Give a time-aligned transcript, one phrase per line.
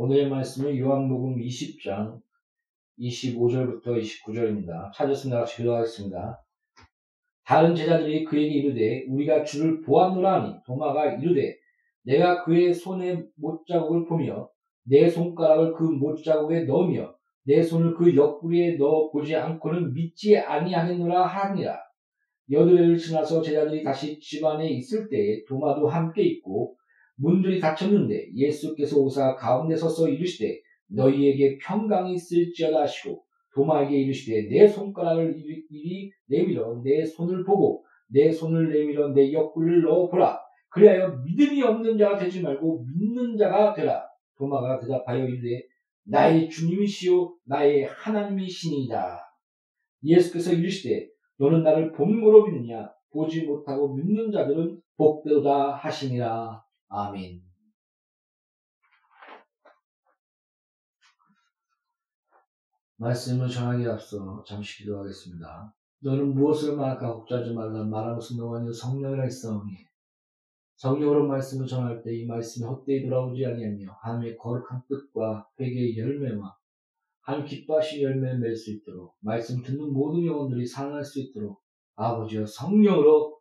[0.00, 2.20] 오늘의 말씀은 요한복음 20장
[3.00, 4.92] 25절부터 29절입니다.
[4.94, 5.40] 찾았습니다.
[5.40, 6.40] 같이 기도하겠습니다.
[7.44, 11.56] 다른 제자들이 그에게 이르되 우리가 주를 보았노라 하니 도마가 이르되
[12.04, 14.48] 내가 그의 손에 못자국을 보며
[14.84, 17.12] 내 손가락을 그 못자국에 넣으며
[17.42, 21.76] 내 손을 그 옆구리에 넣어 보지 않고는 믿지 아니하겠노라 하니라.
[22.52, 26.76] 여드레를 지나서 제자들이 다시 집안에 있을 때에 도마도 함께 있고
[27.18, 35.36] 문들이 닫혔는데 예수께서 오사 가운데 서서 이르시되 너희에게 평강이 있을지어다 하시고 도마에게 이르시되 내 손가락을
[35.70, 40.38] 이리 내밀어 내 손을 보고 내 손을 내밀어 내 옆구리를 넣어보라.
[40.70, 44.06] 그리하여 믿음이 없는 자가 되지 말고 믿는 자가 되라.
[44.36, 45.66] 도마가 대답하여 이르되
[46.04, 49.20] 나의 주님이시요 나의 하나님이시니이다.
[50.04, 56.62] 예수께서 이르시되 너는 나를 본고로 믿느냐 보지 못하고 믿는 자들은 복되다 하시니라.
[56.88, 57.42] 아멘.
[62.96, 65.74] 말씀을 전하기 앞서 잠시 기도하겠습니다.
[66.00, 68.20] 너는 무엇을 말할까 걱정하지 말라 말하는
[68.56, 69.86] 아니요 성령이라 했사오니
[70.76, 76.56] 성령으로 말씀을 전할 때 이 말씀이 헛되이 돌아오지 아니하며 하나님의 거룩한 뜻과 회개의 열매와
[77.20, 81.60] 하나님 기뻐하신 열매를 맺을 수 있도록 말씀 듣는 모든 영혼들이 살아날 수 있도록
[81.96, 83.40] 아버지여 성령으로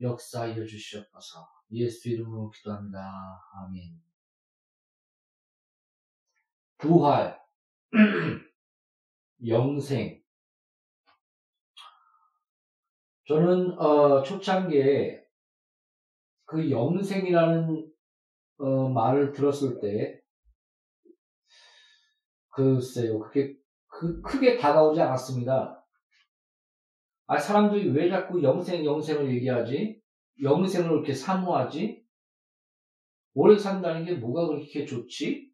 [0.00, 2.98] 역사하여 주시옵소서 예수 이름으로 기도합니다.
[3.54, 4.00] 아멘
[6.78, 7.38] 부활
[9.46, 10.20] 영생
[13.26, 15.24] 저는 어, 초창기에
[16.46, 17.92] 그 영생이라는
[18.58, 20.20] 어, 말을 들었을 때
[22.50, 23.54] 글쎄요 그게
[23.86, 25.86] 그, 크게 다가오지 않았습니다.
[27.26, 30.00] 아 사람들이 왜 자꾸 영생 영생을 얘기하지?
[30.42, 32.04] 영생을 이렇게 사모하지?
[33.34, 35.50] 오래 산다는 게 뭐가 그렇게 좋지?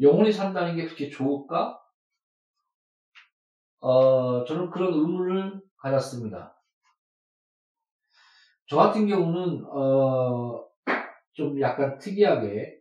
[0.00, 1.80] 영원히 산다는 게 그렇게 좋을까?
[3.80, 6.56] 어, 저는 그런 의문을 가졌습니다.
[8.68, 10.66] 저 같은 경우는 어,
[11.34, 12.80] 좀 약간 특이하게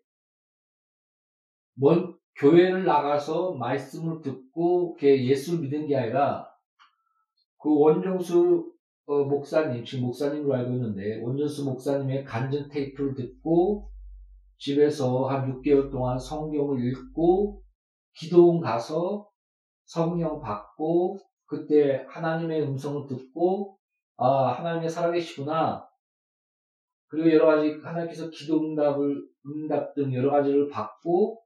[1.76, 6.50] 뭔 교회를 나가서 말씀을 듣고 예수를 믿은 게 아니라
[7.62, 8.75] 그 원정수
[9.08, 13.92] 어, 목사님 지금 목사님으로 알고 있는데 원정수 목사님의 간증 테이프를 듣고
[14.58, 17.62] 집에서 한 6개월 동안 성경을 읽고
[18.14, 19.30] 기도원 가서
[19.86, 23.78] 성령 받고 그때 하나님의 음성을 듣고
[24.18, 25.88] 아, 하나님의 살아계시구나.
[27.08, 31.42] 그리고 여러 가지 하나님께서 기도 응답을, 응답 등 여러 가지를 받고,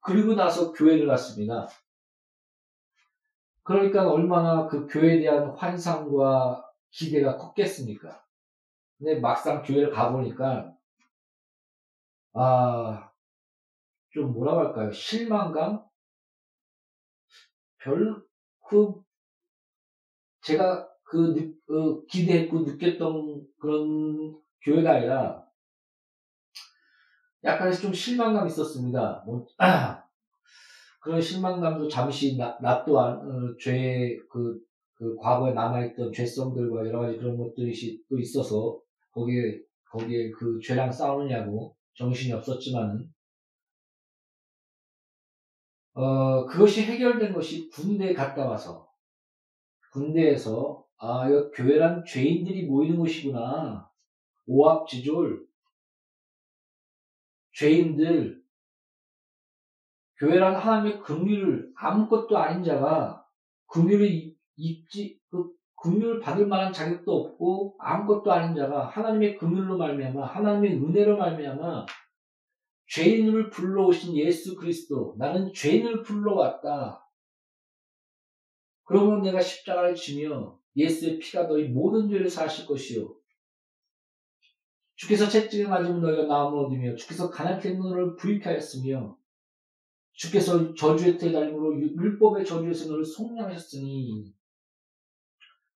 [0.00, 1.68] 그리고 나서 교회를 갔습니다.
[3.62, 8.24] 그러니까 얼마나 그 교회에 대한 환상과 기대가 컸겠습니까?
[8.98, 10.76] 근데 막상 교회를 가보니까,
[12.34, 13.10] 아,
[14.10, 14.92] 좀 뭐라고 할까요?
[14.92, 15.84] 실망감?
[17.78, 18.22] 별,
[18.68, 19.02] 그,
[20.42, 25.44] 제가 그, 그 기대했고 느꼈던 그런 교회가 아니라
[27.42, 29.22] 약간의 좀 실망감이 있었습니다.
[29.26, 30.04] 뭐, 아,
[31.00, 34.60] 그런 실망감도 잠시 나, 나 또한 어, 죄의 그,
[35.00, 37.72] 그 과거에 남아있던 죄성들과 여러 가지 그런 것들이
[38.10, 38.78] 또 있어서
[39.12, 43.10] 거기에 거기에 그 죄랑 싸우느냐고 정신이 없었지만은
[45.94, 48.90] 어 그것이 해결된 것이 군대에 갔다 와서
[49.92, 53.90] 군대에서 아, 교회란 죄인들이 모이는 곳이구나.
[54.46, 55.46] 오합지졸.
[57.54, 58.42] 죄인들.
[60.18, 63.26] 교회란 하나님의 긍휼을 아무것도 아닌 자가
[63.68, 65.50] 긍휼을 입지 그
[65.82, 71.86] 긍휼을 받을 만한 자격도 없고 아무것도 아닌 자가 하나님의 긍휼로 말미암아 하나님의 은혜로 말미암아
[72.88, 77.06] 죄인을 불러오신 예수 그리스도 나는 죄인을 불러왔다.
[78.84, 83.14] 그러면 내가 십자가를 지며 예수의 피가 너희 모든 죄를 사실 것이요.
[84.96, 89.16] 주께서 채찍을 맞으면 너희가 나음을 얻으며 주께서 가난케 너를 부익 하였으며
[90.12, 94.34] 주께서 저주의 때 달림으로 율법의 저주에서 너를 속량하셨으니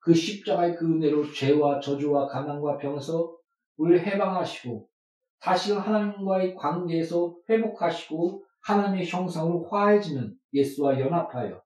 [0.05, 3.35] 그 십자가의 그 은혜로 죄와 저주와 가난과 병에서
[3.79, 4.87] 우리를 해방하시고
[5.41, 11.63] 다시금 하나님과의 관계에서 회복하시고 하나님의 형상으로 화해지는 예수와 연합하여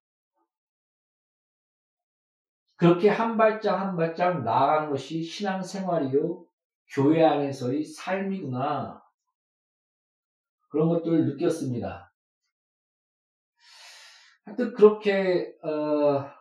[2.76, 6.44] 그렇게 한 발짝 한 발짝 나아가는 것이 신앙생활이요
[6.94, 9.02] 교회 안에서의 삶이구나
[10.68, 12.12] 그런 것들을 느꼈습니다.
[14.44, 16.37] 하여튼 그렇게 어,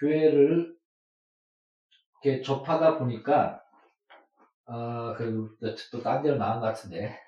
[0.00, 0.76] 교회를
[2.22, 3.62] 이렇게 접하다 보니까
[4.70, 5.48] 아, 그리고
[5.90, 7.18] 또딴 데로 나간 것 같은데.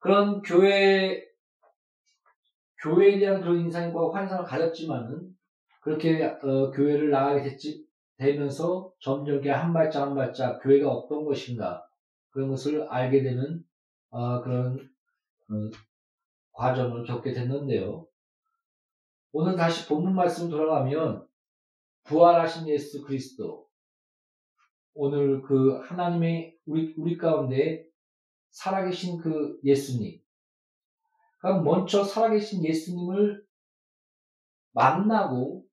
[0.00, 1.24] 그런 교회,
[2.82, 5.34] 교회에 대한 그런 인상과 환상을 가졌지만은,
[5.80, 7.86] 그렇게, 어, 교회를 나가게 됐지,
[8.18, 11.82] 되면서 점점 한 발짝 한 발짝 교회가 어떤 것인가,
[12.30, 13.64] 그런 것을 알게 되는,
[14.10, 14.76] 어, 그런,
[15.48, 15.54] 어,
[16.52, 18.06] 과정을 겪게 됐는데요.
[19.36, 21.26] 오늘 다시 본문 말씀 돌아가면,
[22.04, 23.68] 부활하신 예수 그리스도,
[24.92, 27.84] 오늘 그 하나님의 우리, 우리 가운데
[28.50, 30.22] 살아계신 그 예수님.
[31.38, 33.44] 그럼 먼저 살아계신 예수님을
[34.70, 35.66] 만나고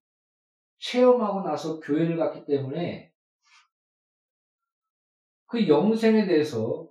[0.80, 3.14] 체험하고 나서 교회를 갔기 때문에
[5.46, 6.90] 그 영생에 대해서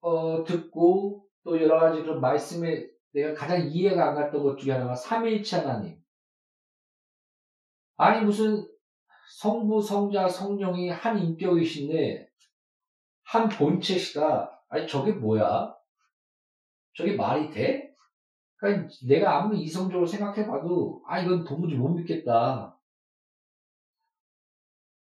[0.00, 4.94] 어, 듣고 또 여러 가지 그런 말씀에 내가 가장 이해가 안 갔던 것 중에 하나가
[4.94, 5.96] 삼일체 하나님.
[7.96, 8.66] 아니 무슨
[9.38, 12.28] 성부, 성자, 성령이 한 인격이신데
[13.22, 14.60] 한 본체시다.
[14.68, 15.74] 아니 저게 뭐야?
[16.94, 17.94] 저게 말이 돼?
[18.56, 22.76] 그러니까 내가 아무리 이성적으로 생각해봐도 아 이건 도무지 못 믿겠다.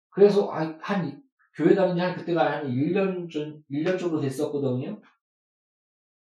[0.09, 1.23] 그래서 아, 한
[1.55, 5.01] 교회 다닌 지한 그때가 한 1년 전 1년 정도 됐었거든요.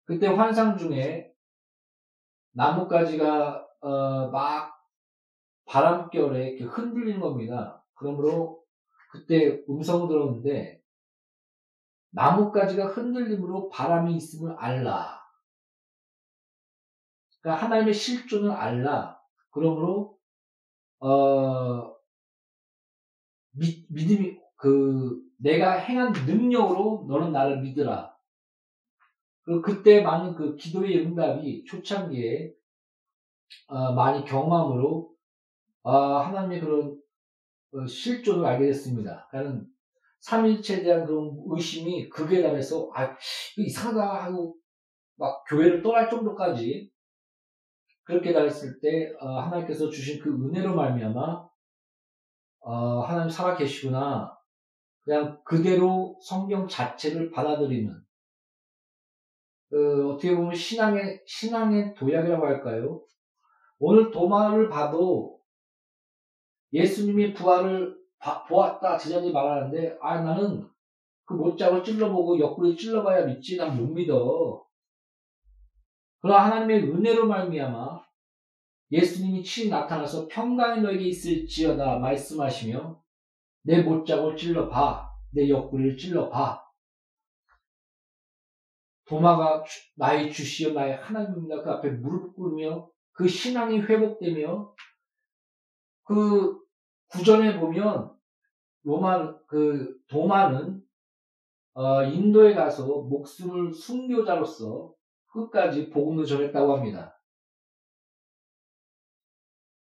[0.05, 1.34] 그때 환상 중에
[2.55, 4.73] 나뭇가지가 어, 막
[5.65, 7.83] 바람결에 이렇게 흔들리는 겁니다.
[7.95, 8.63] 그러므로
[9.11, 10.81] 그때 음성을 들었는데
[12.11, 15.21] 나뭇가지가 흔들림으로 바람이 있음을 알라.
[17.41, 19.19] 그러니까 하나님의 실존을 알라.
[19.51, 20.17] 그러므로
[20.99, 21.93] 어,
[23.51, 28.14] 믿, 믿음이 그 내가 행한 능력으로 너는 나를 믿으라.
[29.45, 32.51] 그리고 그때 많은 그 기도의 응답이 초창기에
[33.67, 35.13] 어, 많이 경험으로
[35.83, 36.99] 어, 하나님의 그런
[37.73, 39.27] 어, 실존을 알게 됐습니다.
[39.29, 39.65] 그러니까
[40.21, 43.15] 삼일체에 대한 그런 의심이 극에 달해서 아
[43.57, 44.57] 이상하다 하고
[45.17, 46.91] 막 교회를 떠날 정도까지
[48.03, 51.47] 그렇게 달했을 때 어, 하나님께서 주신 그 은혜로 말미암아
[52.61, 54.35] 어, 하나님 살아 계시구나
[55.03, 58.04] 그냥 그대로 성경 자체를 받아들이는
[59.69, 63.01] 그, 어떻게 보면 신앙의 신앙의 도약이라고 할까요?
[63.79, 65.39] 오늘 도마를 봐도
[66.73, 67.95] 예수님이 부활을
[68.47, 70.67] 보았다 제자들이 말하는데 아 나는
[71.25, 74.63] 그 못자고 찔러보고 옆구리 찔러봐야 믿지 난 못 믿어.
[76.21, 78.03] 그러나 하나님의 은혜로 말미암아
[78.91, 83.01] 예수님이 친히 나타나서 평강이 너에게 있을지어다 말씀하시며
[83.63, 86.64] 내 못자고 찔러봐 내 옆구리를 찔러봐
[89.07, 89.63] 도마가
[89.95, 94.73] 나의 주시여 나의 하나님입니다 그 앞에 무릎 꿇으며 그 신앙이 회복되며
[96.03, 96.59] 그
[97.07, 98.11] 구전에 보면
[98.83, 100.81] 로마 그 도마는
[101.73, 104.93] 어, 인도에 가서 목숨을 순교자로서
[105.27, 107.19] 끝까지 복음을 전했다고 합니다.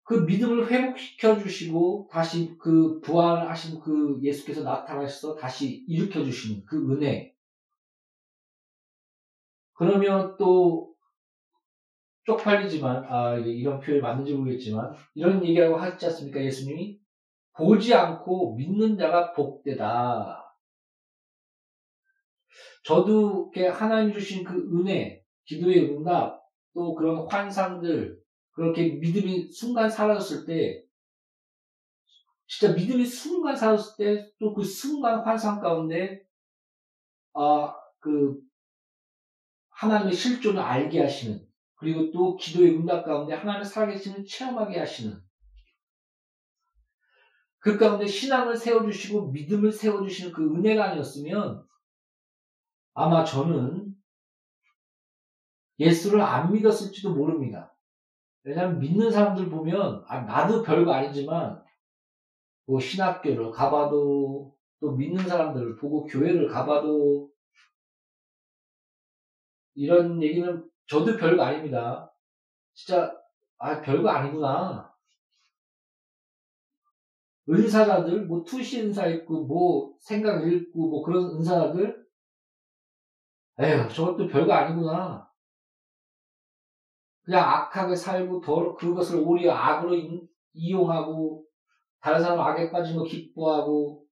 [0.02, 7.36] 그 믿음을 회복시켜 주시고 다시 그 부활하신 그 예수께서 나타나셔서 다시 일으켜 주시는 그 은혜.
[9.78, 10.92] 그러면 또
[12.24, 17.00] 쪽팔리지만 아 이런 표현이 맞는지 모르겠지만 이런 얘기라고 하지 않습니까 예수님이
[17.56, 20.44] 보지 않고 믿는 자가 복되다.
[22.84, 26.40] 저도 하나님 주신 그 은혜, 기도의 응답,
[26.74, 28.18] 또 그런 환상들,
[28.52, 30.84] 그렇게 믿음이 순간 사라졌을 때,
[32.46, 36.22] 진짜 믿음이 순간 사라졌을 때, 또 그 순간 환상 가운데,
[37.34, 38.40] 아, 그,
[39.80, 41.40] 하나님의 실존을 알게 하시는,
[41.76, 45.20] 그리고 또 기도의 응답 가운데 하나님의 살아계시는 체험하게 하시는,
[47.60, 51.64] 그 가운데 신앙을 세워주시고 믿음을 세워주시는 그 은혜가 아니었으면
[52.94, 53.94] 아마 저는
[55.78, 57.76] 예수를 안 믿었을지도 모릅니다.
[58.42, 61.62] 왜냐하면 믿는 사람들 보면 아, 나도 별거 아니지만
[62.66, 67.30] 뭐 신학교를 가봐도 또 믿는 사람들을 보고 교회를 가봐도
[69.78, 72.12] 이런 얘기는 저도 별거 아닙니다.
[72.74, 73.14] 진짜
[73.58, 74.92] 아 별거 아니구나.
[77.48, 82.06] 은사자들, 뭐 투시 은사 있고, 뭐 생각 읽고, 뭐 그런 은사자들,
[83.60, 85.26] 에휴, 저것도 별거 아니구나.
[87.22, 89.96] 그냥 악하게 살고, 더 그것을 오히려 악으로
[90.52, 91.44] 이용하고,
[92.00, 94.04] 다른 사람 악에 거 기뻐하고,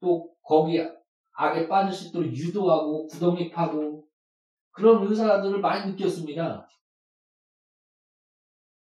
[0.00, 0.80] 또 거기
[1.32, 4.03] 악에 빠질 수 있도록 유도하고, 구덩이 파고,
[4.74, 6.68] 그런 은사들을 많이 느꼈습니다.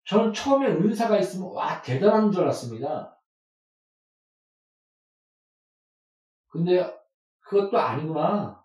[0.05, 3.17] 저는 처음에 은사가 있으면, 와, 대단한 줄 알았습니다.
[6.49, 6.93] 근데
[7.41, 8.63] 그것도 아니구나.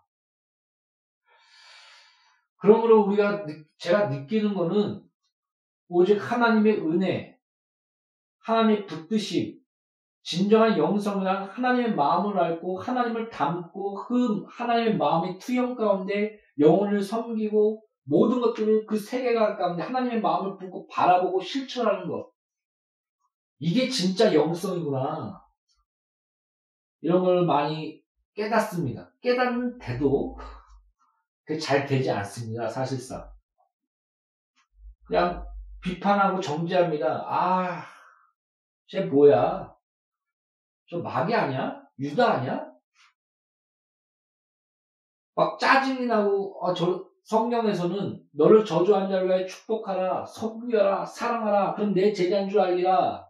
[2.57, 3.45] 그러므로 우리가,
[3.77, 5.07] 제가 느끼는 거는
[5.87, 7.39] 오직 하나님의 은혜,
[8.39, 9.59] 하나님의 붙드심,
[10.23, 18.39] 진정한 영성이란 하나님의 마음을 알고 하나님을 담고 그 하나님의 마음의 투영 가운데 영혼을 섬기고 모든
[18.41, 22.31] 것들을 그 세계관 가운데 하나님의 마음을 품고 바라보고 실천하는 것.
[23.59, 25.41] 이게 진짜 영성이구나.
[27.01, 29.11] 이런 걸 많이 깨닫습니다.
[29.21, 30.37] 깨닫는데도
[31.43, 32.67] 그게 잘 되지 않습니다.
[32.67, 33.29] 사실상.
[35.05, 35.45] 그냥
[35.81, 37.25] 비판하고 정죄합니다.
[37.27, 37.85] 아,
[38.87, 39.73] 쟤 뭐야?
[40.89, 41.81] 저 마귀 아니야?
[41.99, 42.74] 유다 아니야?
[45.35, 51.73] 막 짜증이 나고, 어, 저, 성경에서는 너를 저주한 자를 위해 축복하라, 섬기라, 사랑하라.
[51.73, 53.27] 그럼 내 제자인 줄 알리라.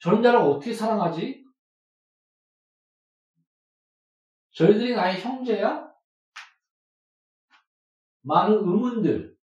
[0.00, 1.44] 저런 자를 어떻게 사랑하지?
[4.52, 5.88] 저희들이 나의 형제야?
[8.22, 9.36] 많은 의문들.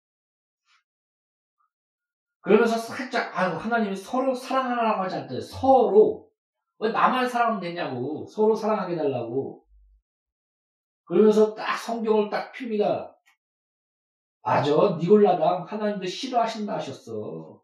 [2.41, 6.31] 그러면서 살짝, 아 하나님이 서로 사랑하라고 하지 않대 서로.
[6.79, 8.27] 왜 나만 사랑하면 되냐고.
[8.27, 9.64] 서로 사랑하게 달라고.
[11.05, 13.15] 그러면서 딱 성경을 딱 핍니다.
[14.43, 14.71] 맞아.
[14.99, 17.63] 니골라당 하나님도 싫어하신다 하셨어.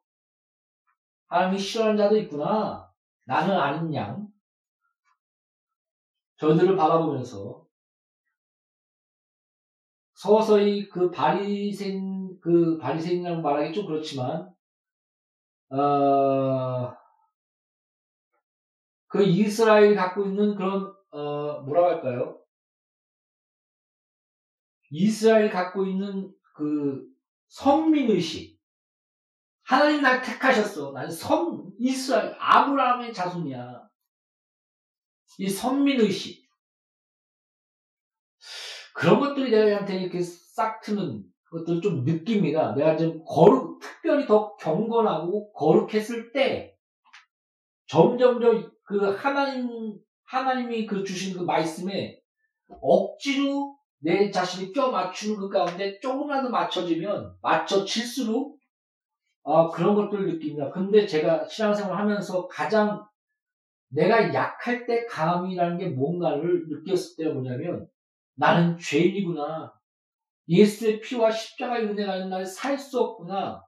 [1.28, 2.90] 하나님이 싫어하는 자도 있구나.
[3.26, 4.26] 나는 아닌 양.
[6.36, 7.66] 저들을 바라보면서
[10.14, 14.54] 서서히 그 바리생 그 바리생이라고 말하기 좀 그렇지만
[15.70, 16.96] 어,
[19.06, 22.39] 그 이스라엘이 갖고 있는 그런 어, 뭐라고 할까요?
[24.90, 27.06] 이스라엘이 갖고 있는 그
[27.48, 28.60] 선민의식
[29.62, 30.92] 하나님 날 택하셨어.
[30.92, 33.88] 나는 선 이스라엘 아브라함의 자손이야.
[35.38, 36.44] 이 선민의식
[38.94, 42.74] 그런 것들이 내한테 이렇게 싹 트는 것들을 좀 느낍니다.
[42.74, 46.76] 내가 좀 거룩 특별히 더 경건하고 거룩했을 때
[47.86, 52.20] 점점점 그 하나님 하나님이 그 주신 그 말씀에
[52.80, 58.58] 억지로 내 자신이 껴 맞추는 그 가운데 조금이라도 맞춰지면 맞춰 질수록
[59.44, 60.70] 아, 그런 것들을 느낍니다.
[60.70, 63.04] 근데 제가 신앙생활 하면서 가장
[63.88, 67.88] 내가 약할 때 강함이라는 게 뭔가를 느꼈을 때가 뭐냐면
[68.36, 69.72] 나는 죄인이구나.
[70.48, 73.62] 예수의 피와 십자가의 은혜가 있는 날 살 수 없구나.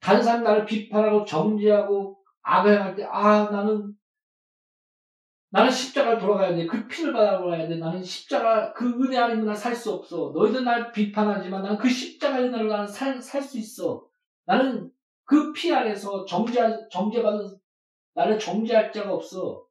[0.00, 3.94] 다른 사람 나를 비판하고 정죄하고 악행할 때, 아, 나는,
[5.52, 6.66] 나는 십자가를 돌아가야 돼.
[6.66, 7.76] 그 피를 받아보아야 돼.
[7.76, 10.32] 나는 십자가, 그 은혜 아니면 난 살 수 없어.
[10.34, 14.06] 너희들 날 비판하지만 나는 그 십자가의 은혜로 나는 살, 살수 있어.
[14.46, 14.90] 나는
[15.24, 17.56] 그 피 안에서 정죄, 정죄받은,
[18.14, 19.64] 나를 정죄할 자가 없어.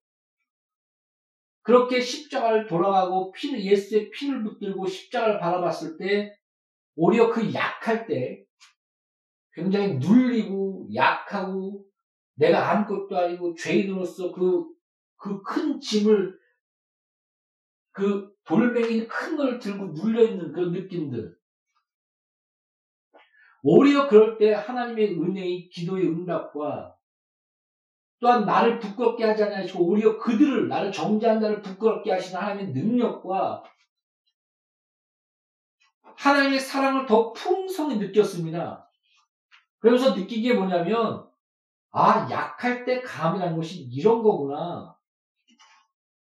[1.62, 6.34] 그렇게 십자가를 돌아가고 피를, 예수의 피를 붙들고 십자가를 바라봤을 때,
[6.96, 8.44] 오히려 그 약할 때,
[9.54, 11.86] 굉장히 눌리고, 약하고,
[12.36, 14.66] 내가 아무것도 아니고, 죄인으로서 그,
[15.20, 16.40] 그 큰 짐을,
[17.92, 21.38] 그 돌멩이 큰 걸 들고 눌려있는 그런 느낌들.
[23.62, 26.96] 오히려 그럴 때 하나님의 은혜의 기도의 응답과
[28.20, 33.64] 또한 나를 부끄럽게 하지 않으시고 오히려 그들을 나를 정죄한 자를 부끄럽게 하시는 하나님의 능력과
[36.18, 38.90] 하나님의 사랑을 더 풍성히 느꼈습니다.
[39.80, 41.30] 그러면서 게 뭐냐면
[41.92, 44.99] 아 약할 때 감이라는 것이 이런 거구나.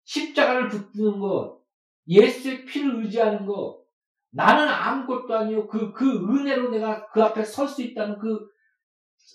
[0.06, 1.60] 십자가를 붙드는 것,
[2.08, 3.84] 예수의 피를 의지하는 것,
[4.32, 5.68] 나는 아무것도 아니요.
[5.68, 8.48] 그, 그 은혜로 내가 그 앞에 설 수 있다는 그,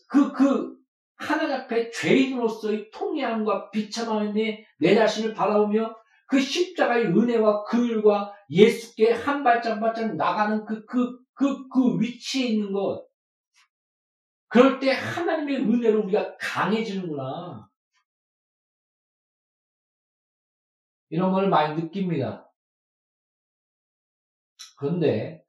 [0.08, 0.76] 그, 그,
[1.16, 5.94] 하나님 앞에 죄인으로서의 통해함과 비참함에 내 자신을 바라보며
[6.26, 12.00] 그 십자가의 은혜와 그 일과 예수께 한 발짝 한 발짝 나가는 그, 그, 그, 그
[12.00, 13.04] 위치에 있는 것.
[14.48, 17.69] 그럴 때 하나님의 은혜로 우리가 강해지는구나.
[21.10, 22.50] 이런 걸 많이 느낍니다.
[24.78, 25.44] 그런데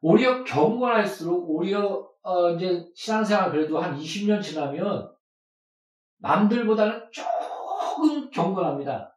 [0.00, 5.12] 오히려 경건 할수록 오히려 어 이제 신앙생활 그래도 한 20년 지나면
[6.18, 9.16] 남들보다는 조금 경건합니다.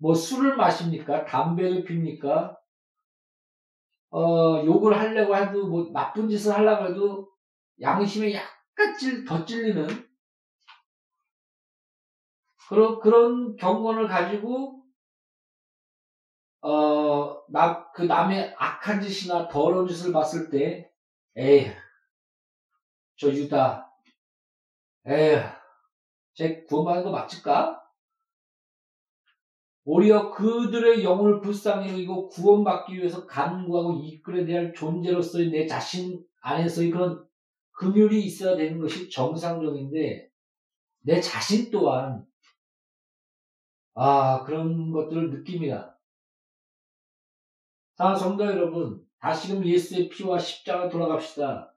[0.00, 1.24] 뭐 술을 마십니까?
[1.24, 2.56] 담배를 핍니까?
[4.10, 7.28] 어, 욕을 하려고 해도 뭐 나쁜 짓을 하려고 해도
[7.80, 10.07] 양심에 약간 찔, 더 찔리는
[12.68, 14.78] 그런 그런 경건을 가지고
[16.60, 20.90] 어, 나, 그 남의 악한 짓이나 더러운 짓을 봤을 때,
[21.36, 21.66] 에이,
[23.16, 23.90] 저 유다,
[25.06, 25.38] 에이,
[26.34, 27.80] 쟤 구원받는 거 맞을까?
[29.84, 37.26] 오히려 그들의 영혼을 불쌍히 여기고 구원받기 위해서 간구하고 이끌어야 할 존재로서의 내 자신 안에서의 그런
[37.72, 40.28] 금율이 있어야 되는 것이 정상적인데
[41.04, 42.26] 내 자신 또한
[44.00, 45.98] 아 그런 것들을 느낍니다.
[47.96, 51.74] 자 성도 여러분 다시금 예수의 피와 십자가 돌아갑시다.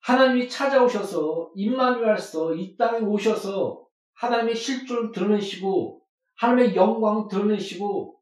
[0.00, 6.02] 하나님이 찾아오셔서 임마누엘서 이 땅에 오셔서 하나님의 실존을 드러내시고
[6.34, 8.20] 하나님의 영광을 드러내시고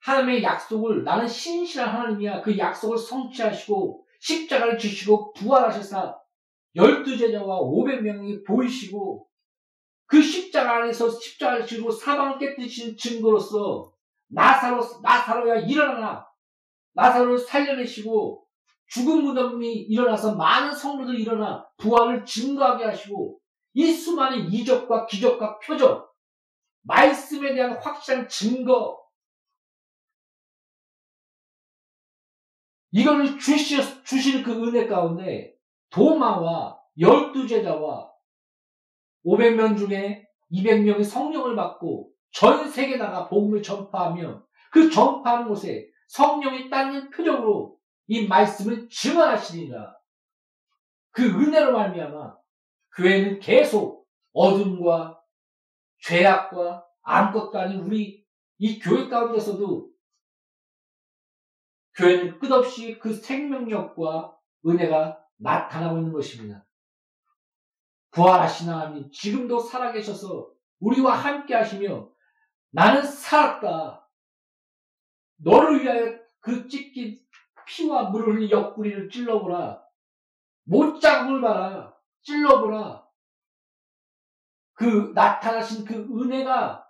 [0.00, 6.20] 하나님의 약속을 나는 신실한 하나님이야 그 약속을 성취하시고 십자가를 지시고 부활하셔서
[6.74, 9.28] 열두 제자와 오백 명이 보이시고
[10.06, 13.92] 그 십자가 안에서 십자가를 지고 사방을 깨뜨리신 증거로서
[14.28, 16.26] 나사로 나사로야 일어나라.
[16.94, 18.46] 나사로를 살려내시고
[18.88, 23.40] 죽은 무덤이 일어나서 많은 성도들이 일어나 부활을 증거하게 하시고
[23.72, 26.14] 이 수많은 이적과 기적과 표적,
[26.82, 29.04] 말씀에 대한 확실한 증거,
[32.92, 35.56] 이거를 주시, 주시는 그 은혜 가운데
[35.90, 38.13] 도마와 열두 제자와
[39.24, 47.78] 500명 중에 200명이 성령을 받고 전 세계다가 복음을 전파하며 그 전파하는 곳에 성령이 따는 표적으로
[48.06, 49.96] 이 말씀을 증언하시리라.
[51.10, 52.36] 그 은혜로 말미암아
[52.96, 55.20] 교회는 계속 어둠과
[56.02, 58.24] 죄악과 아무것도 아닌 우리
[58.58, 59.90] 이 교회 가운데서도
[61.94, 66.64] 교회는 끝없이 그 생명력과 은혜가 나타나고 있는 것입니다.
[68.14, 72.08] 부활하신 하나님 지금도 살아계셔서 우리와 함께 하시며
[72.70, 74.08] 나는 살았다.
[75.38, 77.20] 너를 위하여 그 찢긴
[77.66, 79.82] 피와 물을 흘린 옆구리를 찔러보라.
[80.64, 81.92] 못자국을 봐라.
[82.22, 83.04] 찔러보라.
[84.74, 86.86] 그 나타나신 그 은혜가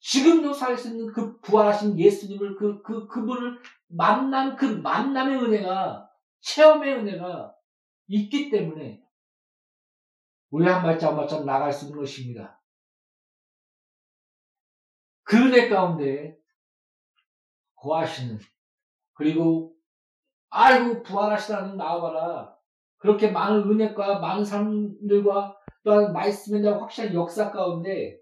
[0.00, 6.94] 지금도 살 수 있는 그 부활하신 예수님을 그, 그, 그분을 만난 그 만남의 은혜가, 체험의
[6.94, 7.57] 은혜가
[8.08, 9.02] 있기 때문에
[10.50, 12.60] 우리 한 발짝 한 발짝 나갈 수 있는 것입니다.
[15.22, 16.36] 그 은혜 가운데
[17.76, 18.38] 거하시는,
[19.12, 19.76] 그리고
[20.50, 22.56] 아이고 부활하시다는 나와봐라.
[22.96, 28.18] 그렇게 많은 은혜과 많은 사람들과 또한 말씀에 대한 확실한 역사 가운데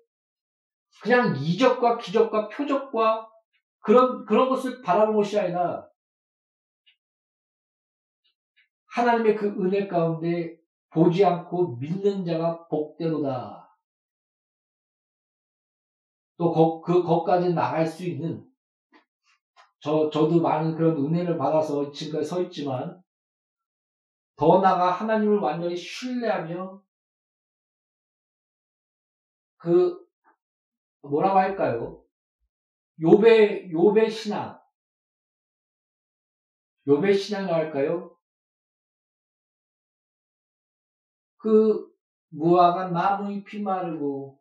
[1.03, 3.31] 그냥 이적과 기적과 표적과
[3.81, 5.89] 그런 그런 것을 바라보는 것이 아니라
[8.97, 13.77] 하나님의 그 은혜 가운데 보지 않고 믿는 자가 복대로다.
[16.39, 18.43] 또 거, 그 거까지 나갈 수 있는
[19.81, 23.03] 저 저도 많은 그런 은혜를 받아서 지금까지 서 있지만
[24.35, 26.81] 더 나아가 하나님을 완전히 신뢰하며
[29.59, 30.07] 그
[31.03, 32.03] 뭐라고 할까요?
[33.03, 34.59] 요배 요배 신앙
[36.87, 38.16] 요배 신앙이라고 할까요?
[41.47, 41.89] 그
[42.31, 44.41] 무화과 나무 잎이 마르고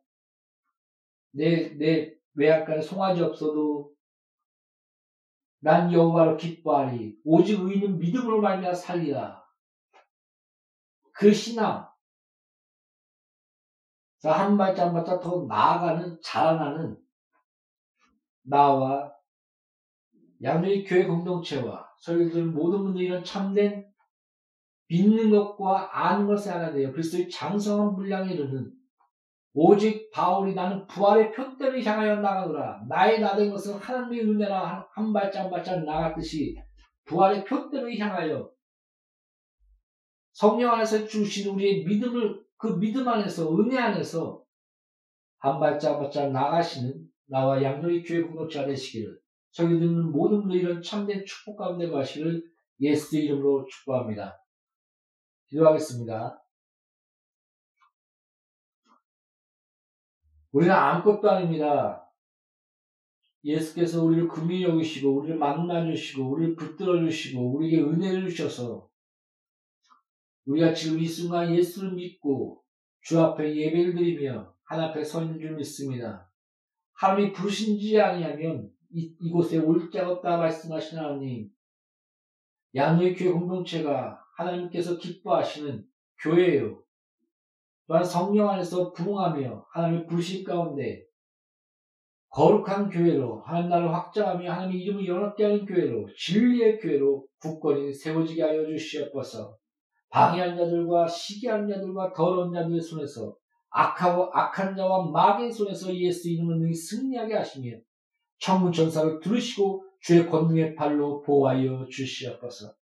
[1.33, 3.93] 내 내 외양간에 송아지 없어도
[5.59, 9.45] 난 여호와로 기뻐하리 오직 의인은 믿음으로 말미암아 살리라
[11.13, 11.87] 그 신앙.
[14.19, 16.99] 자, 한 발짝 한 발짝 더 나아가는, 자라나는
[18.43, 19.13] 나와
[20.43, 23.84] 양조의 교회 공동체와 설교들 모든 분들이 이런 참된
[24.87, 28.71] 믿는 것과 아는 것에 하나 되어 그리스도의 장성한 분량에 이르는
[29.53, 35.49] 오직 바울이 나는 부활의 표대를 향하여 나가노라 나의 나된 것은 하나님의 은혜라 한 발짝 한
[35.49, 36.55] 발짝 나갔듯이
[37.05, 38.51] 부활의 표대를 향하여
[40.33, 44.43] 성령 안에서 주신 우리의 믿음을 그 믿음 안에서 은혜 안에서
[45.39, 46.93] 한 발짝 한 발짝 나가시는
[47.27, 49.17] 나와 양조의 교회 공동체가 되시기를
[49.51, 52.43] 저기 듣는 모든 분들 이런 참된 축복 가운데 가시기를
[52.81, 54.37] 예수 이름으로 축복합니다.
[55.47, 56.41] 기도하겠습니다.
[60.51, 62.09] 우리는 아무것도 아닙니다.
[63.43, 68.89] 예수께서 우리를 금히 여기시고 우리를 만나 주시고 우리를 붙들어 주시고 우리에게 은혜를 주셔서
[70.45, 72.63] 우리가 지금 이 순간 예수를 믿고
[73.01, 76.31] 주 앞에 예배를 드리며 하나 앞에 서 있는 줄 믿습니다.
[76.93, 81.49] 하나님이 부르신지 아니하면 이, 이곳에 올 자가 없다 말씀하신 하나님
[82.75, 85.83] 양의 교회 공동체가 하나님께서 기뻐하시는
[86.21, 86.83] 교회예요.
[87.87, 91.05] 또한 성령 안에서 부흥하며 하나님의 부르신 가운데
[92.29, 98.65] 거룩한 교회로 하나님 나라를 확장하며 하나님의 이름을 연합게 하는 교회로 진리의 교회로 굳건히 세워지게 하여
[98.65, 99.55] 주시옵소서
[100.09, 103.35] 방해한 자들과 시기한 자들과 더러운 자들의 손에서
[103.69, 107.77] 악하고 악한 자와 마귀의 손에서 예수 이름을 능히 승리하게 하시며
[108.39, 112.75] 천문 전사를 들으시고 주의 권능의 발로 보호하여 주시옵소서.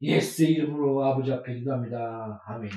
[0.00, 2.40] 예수의 이름으로 아버지 앞에 기도합니다.
[2.46, 2.70] 아멘.